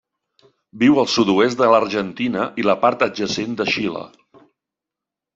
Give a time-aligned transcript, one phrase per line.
[0.83, 4.03] Viu al sud-oest de l'Argentina i la part adjacent de Xile.